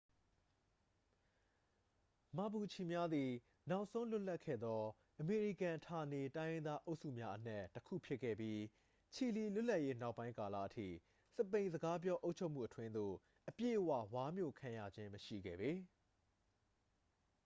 [2.37, 3.31] မာပူချီ များသည်
[3.69, 4.81] နောက်ဆုံးလွတ်လပ်ခဲ့သော
[5.19, 8.61] အမေရိကန်ဌာနေတိုင်းရင်းသားအုပ်စုများအနက် တစ်ခုဖြစ်ခဲ့ပြီး
[9.13, 10.87] ချီလီလွတ်လပ်ရေးနောက်ပိုင်းကာလအထိ
[11.35, 13.15] စပိန်စကားပြောအုပ်ချုပ်မှုအတွင်းသို့
[13.49, 15.71] အပြည့်အဝ ဝါးမျိုခံရခြင်းမရှိခဲ့ပေ